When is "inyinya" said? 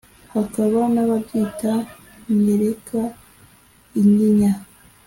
4.01-4.53